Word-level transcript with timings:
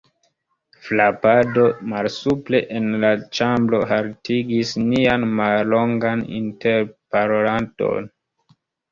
Frapado 0.85 1.65
malsupre 1.89 2.61
en 2.79 2.87
la 3.03 3.11
ĉambro 3.39 3.81
haltigis 3.91 4.71
nian 4.85 5.27
mallongan 5.41 6.23
interparoladon. 6.39 8.09